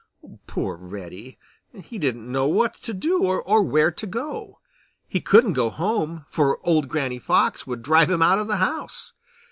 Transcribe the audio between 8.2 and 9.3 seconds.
out of the house.